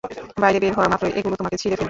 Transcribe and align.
বাইরে 0.37 0.57
বের 0.59 0.73
হওয়া 0.73 0.89
মাত্র 0.91 1.05
ওগুলো 1.19 1.35
তোমাকে 1.39 1.57
ছিড়ে 1.57 1.69
ফেলবে! 1.69 1.79